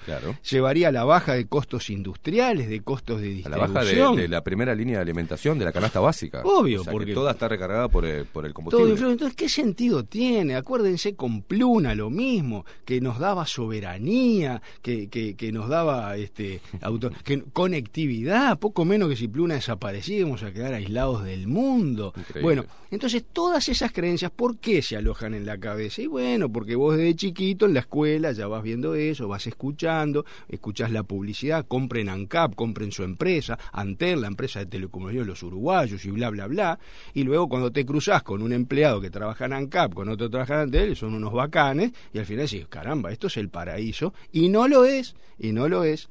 [0.49, 3.65] llevaría a la baja de costos industriales, de costos de distribución.
[3.65, 6.43] A la baja de, la primera línea de alimentación, de la canasta básica.
[6.45, 8.93] Obvio, porque toda está recargada por el, por el combustible.
[8.93, 10.55] entonces, ¿qué sentido tiene?
[10.55, 16.61] Acuérdense con Pluna lo mismo, que nos daba soberanía, que, que, que nos daba este,
[16.81, 22.13] auto, que, conectividad, poco menos que si Pluna desaparecía íbamos a quedar aislados del mundo.
[22.41, 26.03] Bueno, entonces todas esas creencias, ¿por qué se alojan en la cabeza?
[26.03, 30.25] Y bueno, porque vos desde chiquito en la escuela ya vas viendo eso, vas escuchando,
[30.49, 36.05] escuchás la publicidad, compren ANCAP, compren su empresa, Antel, la empresa de telecomunicaciones los uruguayos
[36.05, 36.79] y bla, bla, bla.
[37.15, 40.33] Y luego cuando te cruzás con un empleado que trabaja en ANCAP, con otro que
[40.33, 44.15] trabaja en Antel, son unos bacanes, y al final decís, caramba, esto es el paraíso,
[44.33, 46.09] y no lo es, y no lo es.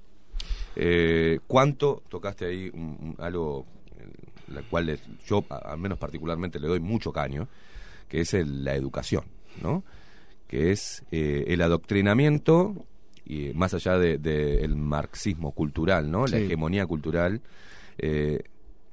[0.76, 2.72] Eh, ¿Cuánto tocaste ahí
[3.18, 3.66] algo
[4.48, 7.48] la cual yo al menos particularmente le doy mucho caño,
[8.08, 9.24] que es la educación,
[9.62, 9.84] ¿no?
[10.48, 12.86] que es eh, el adoctrinamiento,
[13.26, 16.26] y más allá del de, el marxismo cultural, ¿no?
[16.26, 16.44] la Sí.
[16.44, 17.42] hegemonía cultural,
[17.98, 18.44] eh,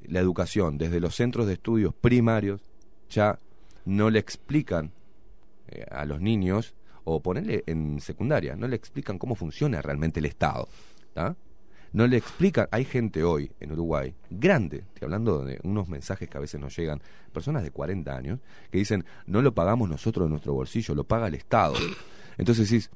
[0.06, 2.60] la educación desde los centros de estudios primarios
[3.10, 3.38] ya
[3.84, 4.92] no le explican
[5.68, 10.26] eh, a los niños, o ponerle en secundaria, no le explican cómo funciona realmente el
[10.26, 10.68] Estado.
[11.14, 11.34] ¿tá?
[11.92, 16.36] No le explican, hay gente hoy en Uruguay, grande, estoy hablando de unos mensajes que
[16.36, 17.00] a veces nos llegan,
[17.32, 21.28] personas de 40 años, que dicen, no lo pagamos nosotros de nuestro bolsillo, lo paga
[21.28, 21.74] el Estado.
[22.36, 22.90] Entonces decís,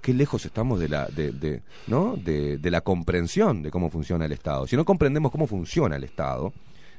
[0.00, 2.16] qué lejos estamos de la, de, de, ¿no?
[2.16, 4.66] de, de la comprensión de cómo funciona el Estado.
[4.66, 6.52] Si no comprendemos cómo funciona el Estado,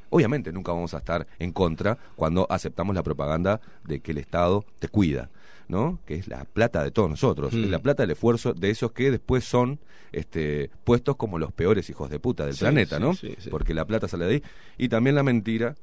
[0.10, 4.66] obviamente nunca vamos a estar en contra cuando aceptamos la propaganda de que el Estado
[4.80, 5.30] te cuida.
[5.70, 6.00] ¿No?
[6.06, 7.64] que es la plata de todos nosotros, Mm.
[7.64, 9.80] es la plata del esfuerzo de esos que después son
[10.12, 13.14] este, puestos como los peores hijos de puta del Sí, planeta, sí, ¿no?
[13.14, 13.36] sí.
[13.50, 14.44] Porque la plata sale de ahí.
[14.78, 15.76] Y también la mentira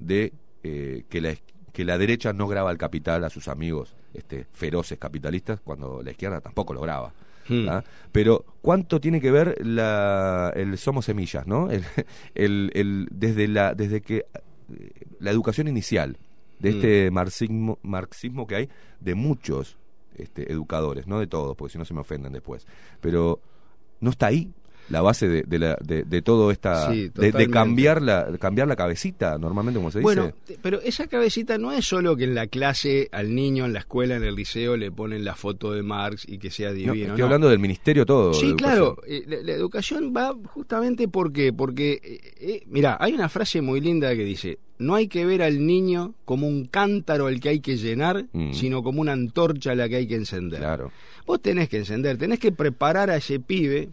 [0.00, 0.32] de
[0.64, 1.34] eh, que, la,
[1.72, 6.10] que la derecha no graba el capital a sus amigos este, feroces capitalistas cuando la
[6.10, 7.12] izquierda tampoco lo graba.
[7.48, 7.68] Hmm.
[7.68, 7.84] ¿ah?
[8.12, 11.70] Pero ¿cuánto tiene que ver la, el somos semillas, ¿no?
[11.70, 11.84] El,
[12.34, 14.16] el, el- desde la desde que
[14.74, 14.90] eh,
[15.20, 16.16] la educación inicial
[16.60, 16.74] de Mm.
[16.74, 18.68] este marxismo marxismo que hay
[19.00, 19.76] de muchos
[20.16, 22.66] este, educadores, no de todos, porque si no se me ofenden después.
[23.00, 23.40] Pero
[24.00, 24.52] no está ahí
[24.90, 28.76] la base de, de, la, de, de todo esta Sí, de, cambiar la cambiar la
[28.76, 32.34] cabecita normalmente como se Bueno, dice te- pero esa cabecita no es solo que en
[32.34, 35.82] la clase al niño, en la escuela, en el liceo le ponen la foto de
[35.82, 36.92] Marx y que sea No, divino.
[37.04, 37.24] estoy no.
[37.24, 42.20] hablando del ministerio todo Sí, claro, eh, la, la educación va justamente porque, porque eh,
[42.40, 46.14] eh, mira, hay una frase muy linda que dice, no hay que ver al niño
[46.24, 48.52] como un cántaro al que hay que llenar, Mm.
[48.54, 50.58] sino como una antorcha a la que hay que encender.
[50.60, 50.90] claro
[51.26, 53.90] Vos tenés que encender, tenés que preparar a ese pibe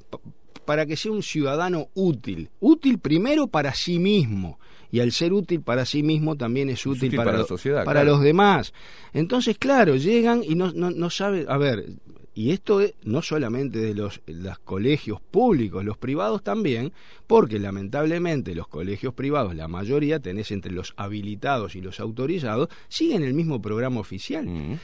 [0.67, 2.49] para que sea un ciudadano útil.
[2.59, 4.59] Útil primero para sí mismo.
[4.91, 7.85] Y al ser útil para sí mismo también es útil, útil para, para la sociedad,
[7.85, 8.17] para claro.
[8.17, 8.73] los demás.
[9.13, 11.45] Entonces, claro, llegan y no, no, no saben...
[11.47, 11.85] A ver,
[12.33, 16.91] y esto es no solamente de los, los colegios públicos, los privados también,
[17.27, 23.23] porque lamentablemente los colegios privados, la mayoría, tenés entre los habilitados y los autorizados, siguen
[23.23, 24.45] el mismo programa oficial.
[24.45, 24.79] Mm.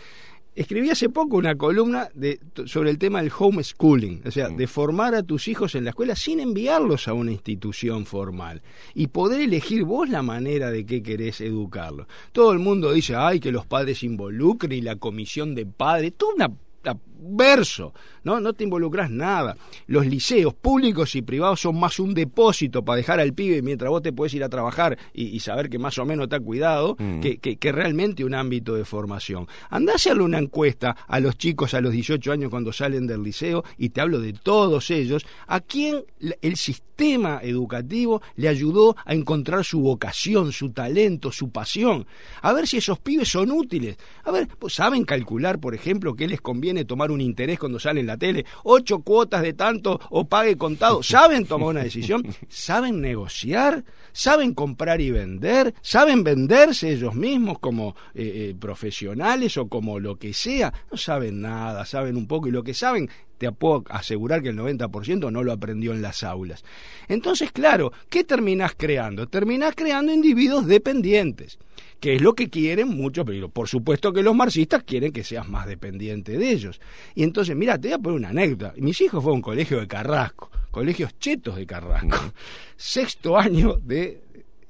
[0.56, 4.58] Escribí hace poco una columna de, sobre el tema del homeschooling, o sea, Mm.
[4.58, 8.62] de formar a tus hijos en la escuela sin enviarlos a una institución formal
[8.94, 12.06] y poder elegir vos la manera de qué querés educarlos.
[12.32, 16.36] Todo el mundo dice, ay, que los padres involucren y la comisión de padres, todo
[16.36, 16.48] una,
[16.84, 18.40] una verso, ¿no?
[18.40, 19.56] No te involucras nada.
[19.88, 24.02] Los liceos públicos y privados son más un depósito para dejar al pibe mientras vos
[24.02, 27.22] te puedes ir a trabajar y, y saber que más o menos está cuidado, Mm.
[27.22, 29.48] que, que, que realmente un ámbito de formación.
[29.70, 33.24] Andá a hacerle una encuesta a los chicos a los 18 años cuando salen del
[33.24, 36.04] liceo, y te hablo de todos ellos, a quién
[36.42, 42.06] el sistema educativo le ayudó a encontrar su vocación, su talento, su pasión.
[42.42, 43.98] A ver si esos pibes son útiles.
[44.24, 48.02] A ver, pues, ¿saben calcular, por ejemplo, qué les conviene tomar un interés cuando sale
[48.02, 48.45] en la tele?
[48.63, 51.04] ¿Ocho cuotas de tanto o pague contado?
[51.04, 52.26] ¿Saben tomar una decisión?
[52.49, 53.84] ¿Saben negociar?
[54.12, 55.73] ¿Saben comprar y vender?
[55.82, 60.73] ¿Saben venderse ellos mismos como eh, eh, profesionales o como lo que sea?
[60.91, 64.58] No saben nada, saben un poco y lo que saben te puedo asegurar que el
[64.58, 66.63] 90% no lo aprendió en las aulas.
[67.08, 69.28] Entonces, claro, ¿qué terminás creando?
[69.28, 71.58] Terminás creando individuos dependientes,
[72.00, 75.48] que es lo que quieren muchos, pero por supuesto que los marxistas quieren que seas
[75.50, 76.80] más dependiente de ellos.
[77.15, 78.74] Y entonces, mira, te voy a poner una anécdota.
[78.78, 82.34] Mis hijos fueron a un colegio de Carrasco, colegios chetos de Carrasco,
[82.78, 84.22] sexto año de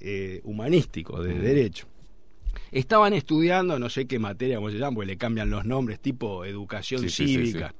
[0.06, 1.42] eh, humanístico, de Mm.
[1.42, 1.88] derecho.
[2.72, 6.44] Estaban estudiando, no sé qué materia, cómo se llama, porque le cambian los nombres, tipo
[6.44, 7.74] educación Sí, sí, sí, cívica.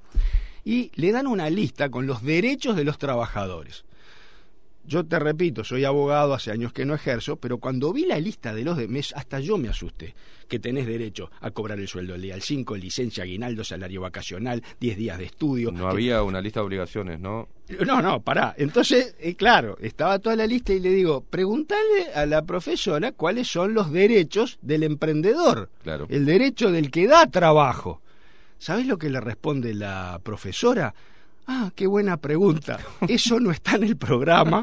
[0.66, 3.84] Y le dan una lista con los derechos de los trabajadores.
[4.86, 8.54] Yo te repito, soy abogado, hace años que no ejerzo, pero cuando vi la lista
[8.54, 10.14] de los de mes, hasta yo me asusté.
[10.50, 14.62] Que tenés derecho a cobrar el sueldo del día al 5, licencia, aguinaldo, salario vacacional,
[14.82, 15.72] 10 días de estudio.
[15.72, 17.48] no que- había una lista de obligaciones no
[17.86, 18.54] no, no, pará.
[18.58, 23.48] Entonces, eh, claro, estaba toda la lista y le digo, preguntale a la profesora cuáles
[23.48, 28.02] son los derechos del emprendedor, claro el derecho del que da trabajo.
[28.64, 30.96] ¿Sabes lo que le responde la profesora?
[31.48, 32.80] Ah, qué buena pregunta.
[33.10, 34.62] Eso no está en el programa,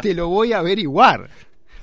[0.00, 1.28] te lo voy a averiguar.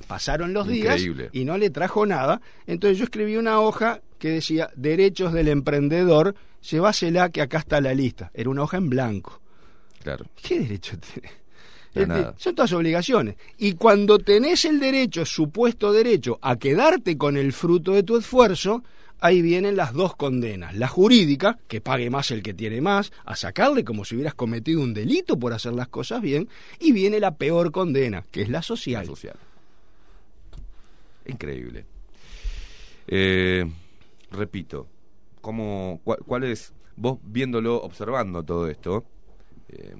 [0.08, 2.40] Pasaron los días y no le trajo nada.
[2.66, 6.34] Entonces yo escribí una hoja que decía Derechos del emprendedor,
[6.68, 8.32] llévasela que acá está la lista.
[8.34, 9.40] Era una hoja en blanco.
[10.02, 11.30] claro ¿Qué derecho tiene?
[11.94, 13.36] Este, son todas obligaciones.
[13.58, 18.82] Y cuando tenés el derecho, supuesto derecho, a quedarte con el fruto de tu esfuerzo,
[19.22, 20.74] ahí vienen las dos condenas.
[20.76, 24.82] La jurídica, que pague más el que tiene más, a sacarle como si hubieras cometido
[24.82, 26.48] un delito por hacer las cosas bien,
[26.80, 29.06] y viene la peor condena, que es la social.
[29.06, 29.36] Social.
[31.26, 31.84] Increíble.
[33.06, 33.64] Eh,
[34.32, 34.88] repito,
[35.40, 39.04] cómo, cuál, es, vos viéndolo, observando todo esto,
[39.68, 39.94] eh,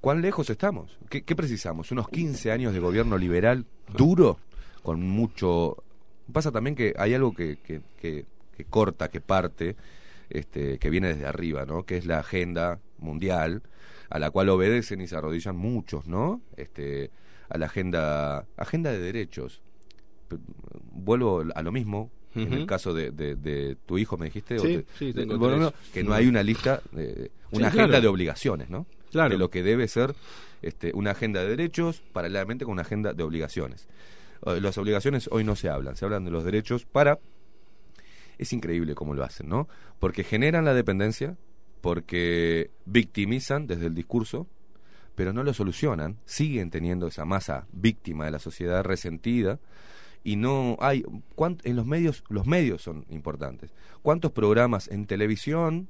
[0.00, 0.98] ¿cuán lejos estamos?
[1.08, 1.92] ¿Qué, precisamos?
[1.92, 3.64] ¿Unos 15 años de gobierno liberal
[3.96, 4.38] duro?
[4.82, 5.76] Con mucho...
[6.32, 7.58] Pasa también que hay algo que,
[8.54, 9.76] que corta, que parte,
[10.30, 11.84] este, que viene desde arriba, ¿no?
[11.84, 13.62] Que es la agenda mundial,
[14.10, 16.40] a la cual obedecen y se arrodillan muchos, ¿no?
[16.56, 17.10] Este,
[17.48, 19.62] a la agenda, agenda de derechos.
[20.92, 24.56] Vuelvo a lo mismo, en el caso de, de, tu hijo, me dijiste,
[25.92, 28.86] que no hay una lista, de, una agenda de obligaciones, ¿no?
[29.12, 29.30] Claro.
[29.30, 30.14] De lo que debe ser
[30.62, 33.86] este, una agenda de derechos paralelamente con una agenda de obligaciones.
[34.46, 37.18] Eh, las obligaciones hoy no se hablan, se hablan de los derechos para...
[38.38, 39.68] Es increíble cómo lo hacen, ¿no?
[39.98, 41.36] Porque generan la dependencia,
[41.80, 44.46] porque victimizan desde el discurso,
[45.14, 49.60] pero no lo solucionan, siguen teniendo esa masa víctima de la sociedad resentida
[50.24, 51.04] y no hay
[51.64, 53.70] en los medios los medios son importantes.
[54.02, 55.88] ¿Cuántos programas en televisión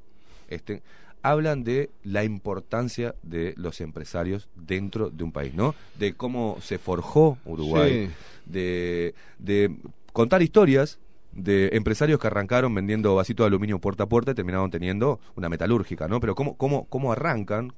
[0.49, 0.83] este,
[1.23, 5.75] hablan de la importancia de los empresarios dentro de un país, ¿no?
[5.99, 8.11] De cómo se forjó Uruguay,
[8.45, 9.75] de, de
[10.13, 10.99] contar historias
[11.35, 15.49] de empresarios que arrancaron vendiendo vasitos de aluminio puerta a puerta y terminaron teniendo una
[15.49, 16.21] metalúrgica, ¿no?
[16.21, 17.73] Pero cómo, cómo, cómo arrancan,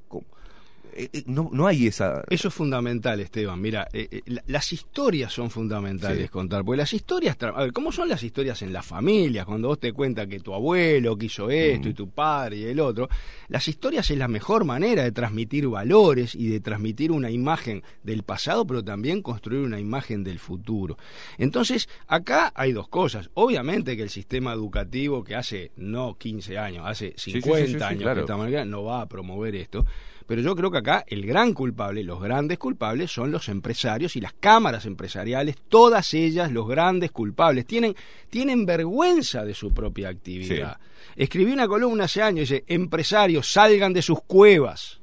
[1.26, 2.22] no, no hay esa...
[2.28, 3.60] Eso es fundamental, Esteban.
[3.60, 7.36] Mira, eh, las historias son fundamentales contar, porque las historias...
[7.40, 9.46] A ver, ¿cómo son las historias en las familias?
[9.46, 13.08] Cuando vos te cuentas que tu abuelo quiso esto y tu padre y el otro.
[13.48, 18.22] Las historias es la mejor manera de transmitir valores y de transmitir una imagen del
[18.22, 20.96] pasado, pero también construir una imagen del futuro.
[21.38, 23.30] Entonces, acá hay dos cosas.
[23.34, 28.36] Obviamente que el sistema educativo que hace no 15 años, hace 50 años de esta
[28.36, 29.86] manera, no va a promover esto.
[30.26, 34.20] Pero yo creo que acá el gran culpable, los grandes culpables son los empresarios y
[34.20, 37.66] las cámaras empresariales, todas ellas los grandes culpables.
[37.66, 37.94] Tienen,
[38.28, 40.78] tienen vergüenza de su propia actividad.
[41.14, 45.00] Escribí una columna hace años, dice, empresarios, salgan de sus cuevas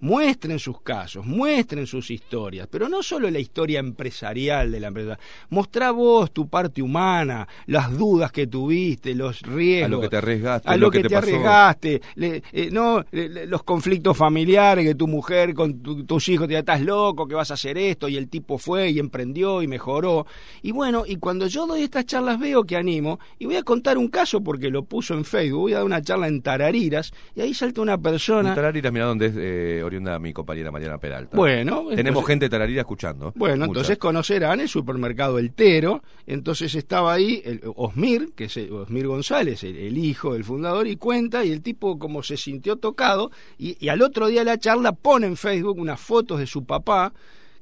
[0.00, 5.18] muestren sus casos, muestren sus historias, pero no solo la historia empresarial de la empresa.
[5.50, 9.86] Mostrá vos tu parte humana, las dudas que tuviste, los riesgos.
[9.86, 10.68] A lo que te arriesgaste.
[10.68, 12.00] A lo, que, te, arriesgaste.
[12.16, 17.34] Eh, no, los conflictos familiares, que tu mujer con tus hijos te estás loco, que
[17.34, 20.26] vas a hacer esto, y el tipo fue y emprendió y mejoró.
[20.62, 23.98] Y bueno, y cuando yo doy estas charlas veo que animo, y voy a contar
[23.98, 27.40] un caso porque lo puso en Facebook, voy a dar una charla en Tarariras, y
[27.40, 28.50] ahí salta una persona...
[28.50, 29.34] En Tarariras, mira dónde es...
[29.36, 31.36] Eh, oriunda mi compañera Mariana Peralta.
[31.36, 33.32] Bueno, tenemos gente tararira escuchando.
[33.36, 36.02] Bueno, entonces conocerán el supermercado El Tero.
[36.26, 41.44] Entonces estaba ahí el Osmir, que es Osmir González, el, hijo del fundador, y cuenta,
[41.44, 44.92] y el tipo como se sintió tocado, y, y al otro día de la charla
[44.92, 47.12] pone en Facebook unas fotos de su papá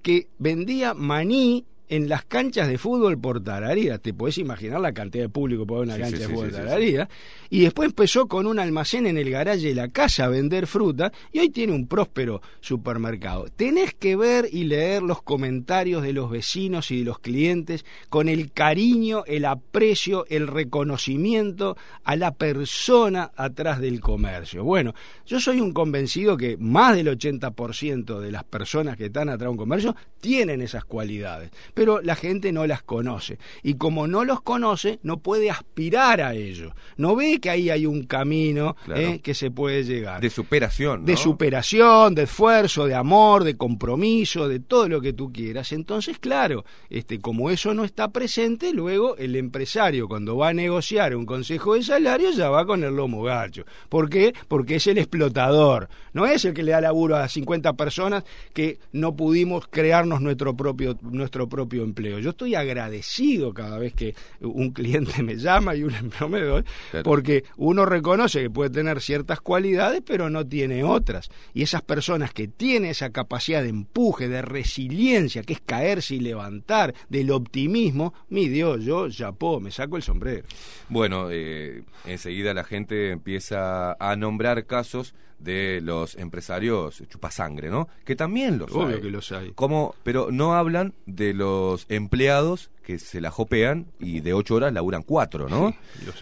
[0.02, 3.98] que vendía maní en las canchas de fútbol por Tararira.
[3.98, 7.08] Te puedes imaginar la cantidad de público por una cancha de fútbol Tararira.
[7.50, 11.12] Y después empezó con un almacén en el garaje de la casa a vender fruta
[11.32, 13.46] y hoy tiene un próspero supermercado.
[13.54, 18.28] Tenés que ver y leer los comentarios de los vecinos y de los clientes con
[18.28, 24.64] el cariño, el aprecio, el reconocimiento a la persona atrás del comercio.
[24.64, 24.94] Bueno,
[25.26, 29.50] yo soy un convencido que más del 80% de las personas que están atrás de
[29.50, 33.38] un comercio tienen esas cualidades pero la gente no las conoce.
[33.62, 36.74] Y como no los conoce, no puede aspirar a ello.
[36.96, 40.20] No ve que ahí hay un camino eh, que se puede llegar.
[40.20, 41.04] De superación.
[41.04, 45.72] De superación, de esfuerzo, de amor, de compromiso, de todo lo que tú quieras.
[45.72, 51.16] Entonces, claro, este, como eso no está presente, luego el empresario cuando va a negociar
[51.16, 53.64] un consejo de salario ya va con el lomo gacho.
[53.88, 54.32] ¿Por qué?
[54.48, 55.88] Porque es el explotador.
[56.12, 60.56] No es el que le da laburo a 50 personas que no pudimos crearnos nuestro
[60.56, 62.18] propio, nuestro propio empleo.
[62.18, 66.64] Yo estoy agradecido cada vez que un cliente me llama y un empleo me doy,
[67.02, 71.30] porque uno reconoce que puede tener ciertas cualidades, pero no tiene otras.
[71.52, 76.20] Y esas personas que tienen esa capacidad de empuje, de resiliencia, que es caerse y
[76.20, 80.46] levantar, del optimismo, mi Dios, yo, puedo me saco el sombrero.
[80.88, 87.88] Bueno, eh, enseguida la gente empieza a nombrar casos de los empresarios chupasangre, ¿no?
[88.04, 89.52] Que también los Obvio que los hay.
[89.52, 94.72] Como, pero no hablan de los empleados que se la jopean y de ocho horas
[94.72, 95.74] laburan cuatro, ¿no?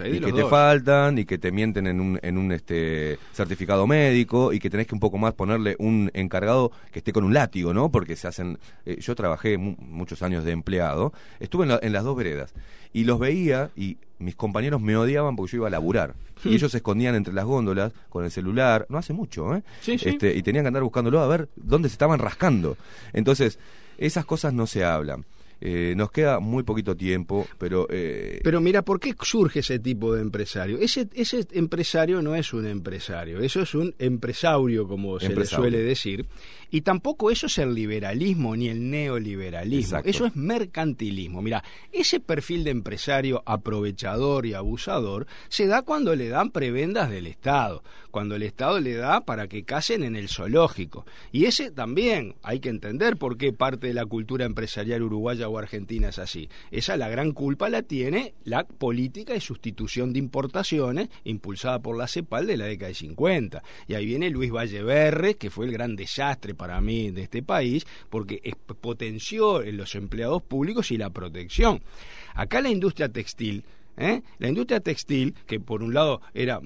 [0.05, 4.53] y, que te faltan y que te mienten en un, en un este certificado médico
[4.53, 7.75] y que tenés que un poco más ponerle un encargado que esté con un látigo,
[7.75, 7.90] ¿no?
[7.90, 8.59] Porque se hacen...
[8.87, 12.54] Eh, yo trabajé muchos años de empleado, estuve en, en las dos veredas
[12.92, 16.15] y los veía y mis compañeros me odiaban porque yo iba a laburar.
[16.44, 16.52] Y hmm.
[16.52, 19.63] ellos se escondían entre las góndolas con el celular, no hace mucho, ¿eh?
[19.87, 22.77] Este, y tenían que andar buscándolo a ver dónde se estaban rascando.
[23.13, 23.58] Entonces,
[23.98, 25.25] esas cosas no se hablan.
[25.65, 27.87] Eh, nos queda muy poquito tiempo, pero...
[27.88, 30.77] Eh, pero mira, ¿por qué surge ese tipo de empresario?
[30.79, 35.79] Ese, ese empresario no es un empresario, eso es un empresaurio, como se le suele
[35.79, 36.27] decir.
[36.73, 41.42] Y tampoco eso es el liberalismo ni el neoliberalismo, eso es mercantilismo.
[41.42, 47.27] Mira, ese perfil de empresario aprovechador y abusador se da cuando le dan prebendas del
[47.29, 51.04] Estado, cuando el Estado le da para que casen en el zoológico.
[51.31, 56.09] Y ese también hay que entender por qué parte de la cultura empresarial uruguaya argentina
[56.09, 56.48] es así.
[56.71, 62.09] Esa la gran culpa la tiene la política de sustitución de importaciones impulsada por la
[62.09, 63.63] CEPAL de la década de 50.
[63.88, 67.87] Y ahí viene Luis Valleverre, que fue el gran desastre para mí de este país,
[68.11, 68.40] porque
[68.81, 71.83] potenció en los empleados públicos y la protección.
[72.35, 73.65] Acá la industria textil
[73.96, 74.22] ¿Eh?
[74.38, 76.60] La industria textil, que por un lado era,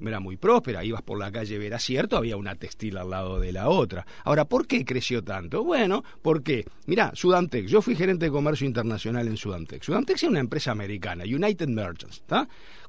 [0.00, 3.52] era muy próspera, ibas por la calle Vera Cierto, había una textil al lado de
[3.52, 4.06] la otra.
[4.24, 5.64] Ahora, ¿por qué creció tanto?
[5.64, 9.86] Bueno, porque, mira, Sudantex, yo fui gerente de comercio internacional en Sudantex.
[9.86, 12.22] Sudantex es una empresa americana, United Merchants.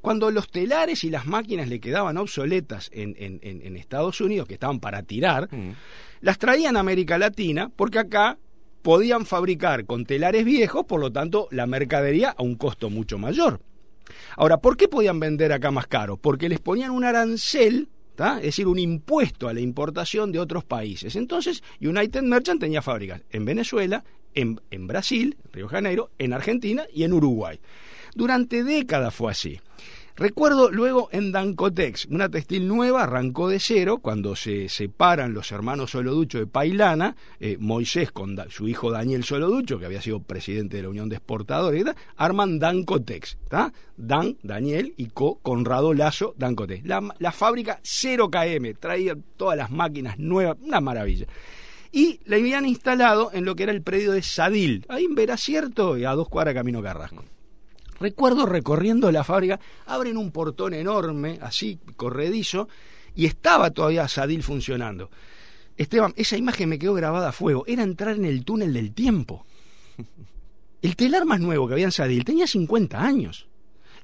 [0.01, 4.79] Cuando los telares y las máquinas le quedaban obsoletas en, en, Estados Unidos, que estaban
[4.79, 5.71] para tirar, mm.
[6.21, 8.37] las traían a América Latina, porque acá
[8.81, 13.59] podían fabricar con telares viejos, por lo tanto, la mercadería a un costo mucho mayor.
[14.37, 16.17] Ahora, ¿por qué podían vender acá más caro?
[16.17, 17.89] Porque les ponían un arancel
[18.37, 21.15] es decir, un impuesto a la importación de otros países.
[21.15, 24.03] Entonces, United Merchant tenía fábricas en Venezuela,
[24.33, 27.59] en, Brasil, Río Janeiro, en Argentina y en Uruguay.
[28.15, 29.59] Durante décadas fue así.
[30.19, 35.91] Recuerdo luego en Dancotex, una textil nueva arrancó de cero cuando se separan los hermanos
[35.91, 40.83] Soloducho de Pailana, eh, Moisés con su hijo Daniel Soloducho, que había sido presidente de
[40.83, 41.85] la Unión de Exportadores,
[42.17, 43.37] arman Dancotex,
[43.95, 46.85] Dan, Daniel y Co, Conrado Lazo, Dancotex.
[46.85, 51.27] La, la fábrica 0KM, traía todas las máquinas nuevas, una maravilla
[51.93, 55.97] y la habían instalado en lo que era el predio de Sadil, ahí en Veracierto
[55.97, 57.23] y a dos cuadras camino Carrasco.
[57.99, 62.69] Recuerdo recorriendo la fábrica, abren un portón enorme, así, corredizo,
[63.15, 65.09] y estaba todavía Sadil funcionando.
[65.75, 67.65] Esteban, esa imagen me quedó grabada a fuego.
[67.67, 69.45] Era entrar en el túnel del tiempo.
[70.81, 73.48] El telar más nuevo que había en Sadil tenía 50 años.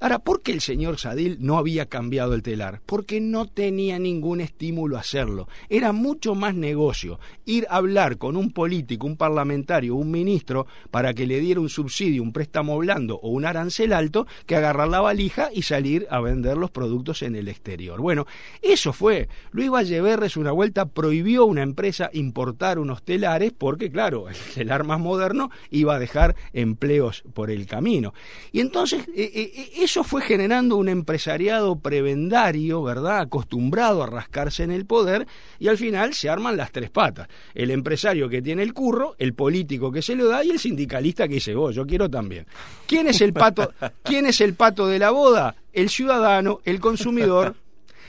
[0.00, 2.82] Ahora, ¿por qué el señor Sadil no había cambiado el telar?
[2.84, 5.48] Porque no tenía ningún estímulo a hacerlo.
[5.70, 11.14] Era mucho más negocio ir a hablar con un político, un parlamentario, un ministro para
[11.14, 15.00] que le diera un subsidio, un préstamo blando o un arancel alto que agarrar la
[15.00, 18.00] valija y salir a vender los productos en el exterior.
[18.00, 18.26] Bueno,
[18.60, 19.28] eso fue.
[19.50, 24.84] Luis Valleverres una vuelta prohibió a una empresa importar unos telares porque, claro, el telar
[24.84, 28.12] más moderno iba a dejar empleos por el camino.
[28.52, 33.20] Y entonces, eh, eh, eso fue generando un empresariado prebendario, ¿verdad?
[33.20, 35.28] Acostumbrado a rascarse en el poder
[35.60, 37.28] y al final se arman las tres patas.
[37.54, 41.28] El empresario que tiene el curro, el político que se lo da y el sindicalista
[41.28, 42.48] que dice, vos, yo quiero también.
[42.88, 43.72] ¿Quién es el pato,
[44.02, 45.54] ¿quién es el pato de la boda?
[45.72, 47.54] El ciudadano, el consumidor,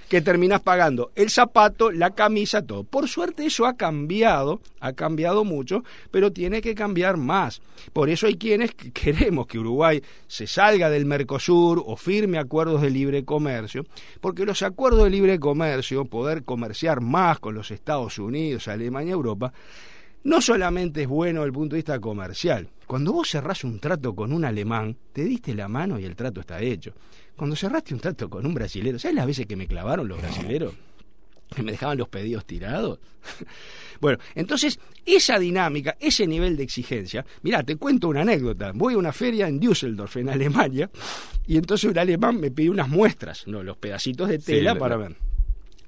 [0.10, 2.84] que terminas pagando el zapato, la camisa, todo.
[2.84, 7.62] Por suerte eso ha cambiado, ha cambiado mucho, pero tiene que cambiar más.
[7.93, 12.89] Por eso hay quienes queremos que Uruguay se salga del Mercosur o firme acuerdos de
[12.89, 13.86] libre comercio,
[14.22, 19.51] porque los acuerdos de libre comercio, poder comerciar más con los Estados Unidos, Alemania, Europa,
[20.24, 22.68] no solamente es bueno desde el punto de vista comercial.
[22.86, 26.41] Cuando vos cerrás un trato con un alemán, te diste la mano y el trato
[26.41, 26.93] está hecho.
[27.38, 30.74] Cuando cerraste un trato con un brasilero, ¿sabes las veces que me clavaron los brasileros?
[31.56, 33.00] Que me dejaban los pedidos tirados.
[34.02, 37.24] bueno, entonces, esa dinámica, ese nivel de exigencia.
[37.44, 38.72] Mirá, te cuento una anécdota.
[38.74, 40.90] Voy a una feria en Düsseldorf, en Alemania,
[41.46, 45.16] y entonces un alemán me pidió unas muestras, no, los pedacitos de tela para ver.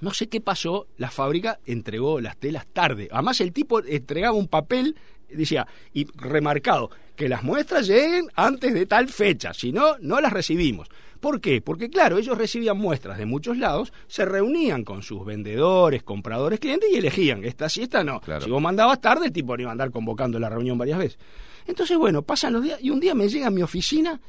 [0.01, 3.09] No sé qué pasó, la fábrica entregó las telas tarde.
[3.11, 4.95] Además, el tipo entregaba un papel,
[5.27, 10.31] decía, y remarcado, que las muestras lleguen antes de tal fecha, si no, no las
[10.31, 10.87] recibimos.
[11.19, 11.61] ¿Por qué?
[11.61, 16.89] Porque claro, ellos recibían muestras de muchos lados, se reunían con sus vendedores, compradores, clientes
[16.91, 18.21] y elegían, esta sí, esta no.
[18.41, 21.19] Si vos mandabas tarde, el tipo no iba a andar convocando la reunión varias veces.
[21.67, 24.19] Entonces, bueno, pasan los días y un día me llega a mi oficina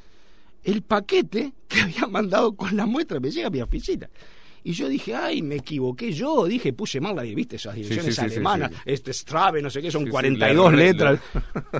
[0.64, 4.08] el paquete que había mandado con la muestra, me llega a mi oficina.
[4.62, 8.70] Y yo dije, ay, me equivoqué yo, dije, puse mal la viste esas direcciones alemanas,
[8.84, 11.20] este Strave, no sé qué, son 42 letras.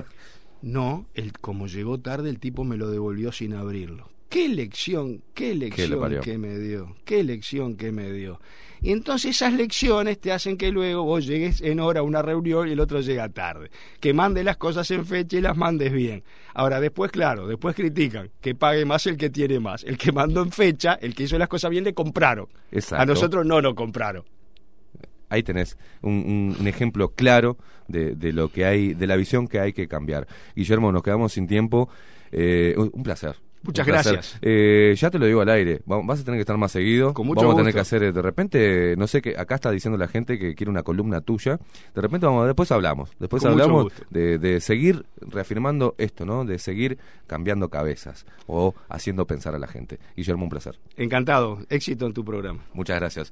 [0.63, 4.10] no, el, como llegó tarde, el tipo me lo devolvió sin abrirlo.
[4.31, 8.39] Qué lección, qué lección que me dio, qué lección que me dio.
[8.79, 12.69] Y entonces esas lecciones te hacen que luego vos llegues en hora a una reunión
[12.69, 13.71] y el otro llega tarde.
[13.99, 16.23] Que mande las cosas en fecha y las mandes bien.
[16.53, 19.83] Ahora, después, claro, después critican que pague más el que tiene más.
[19.83, 22.47] El que mandó en fecha, el que hizo las cosas bien, le compraron.
[22.91, 24.23] A nosotros no nos compraron.
[25.27, 27.57] ahí tenés un, un, ejemplo claro
[27.89, 30.25] de, de, lo que hay, de la visión que hay que cambiar.
[30.55, 31.89] Guillermo, nos quedamos sin tiempo.
[32.31, 33.35] Eh, un placer.
[33.63, 34.37] Muchas gracias.
[34.41, 37.13] Eh, ya te lo digo al aire, vas a tener que estar más seguido.
[37.13, 40.39] vamos a tener que hacer, de repente, no sé, que acá está diciendo la gente
[40.39, 41.59] que quiere una columna tuya.
[41.93, 43.11] De repente, vamos, después hablamos.
[43.19, 46.45] Después hablamos de, de, seguir reafirmando esto, ¿no?
[46.45, 46.97] De seguir
[47.27, 49.99] cambiando cabezas o haciendo pensar a la gente.
[50.15, 50.79] Guillermo, un placer.
[50.97, 51.59] Encantado.
[51.69, 52.61] Éxito en tu programa.
[52.73, 53.31] Muchas gracias.